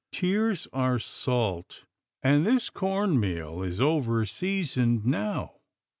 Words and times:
Tears 0.11 0.67
are 0.73 0.97
salt, 0.97 1.85
and 2.23 2.43
this 2.43 2.71
corn 2.71 3.19
meal 3.19 3.61
is 3.61 3.79
overseasoned 3.79 5.05
now." 5.05 5.57